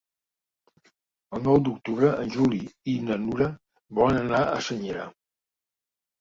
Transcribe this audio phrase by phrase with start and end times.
[1.37, 2.61] El nou d'octubre en Juli
[2.95, 3.51] i na Nura
[4.01, 5.07] volen anar a Senyera.